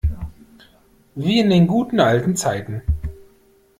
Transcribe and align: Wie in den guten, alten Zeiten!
Wie 1.13 1.39
in 1.41 1.51
den 1.51 1.67
guten, 1.67 1.99
alten 1.99 2.35
Zeiten! 2.35 2.81